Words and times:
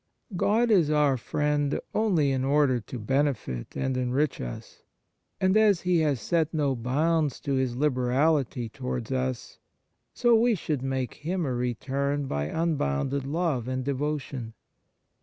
God 0.35 0.71
is 0.71 0.89
our 0.89 1.15
Friend 1.15 1.79
only 1.93 2.31
in 2.31 2.43
order 2.43 2.79
to 2.79 2.97
benefit 2.97 3.77
and 3.77 3.95
enrich 3.95 4.41
us; 4.41 4.81
and 5.39 5.55
as 5.55 5.81
He 5.81 5.99
has 5.99 6.19
set 6.19 6.51
no 6.55 6.75
bounds 6.75 7.39
to 7.41 7.53
His 7.53 7.75
liberality 7.75 8.67
towards 8.67 9.11
us, 9.11 9.59
so 10.11 10.33
we 10.33 10.55
should 10.55 10.81
make 10.81 11.13
Him 11.13 11.45
a 11.45 11.53
return 11.53 12.25
by 12.25 12.51
un 12.51 12.77
bounded 12.77 13.27
love 13.27 13.67
and 13.67 13.85
devotion. 13.85 14.55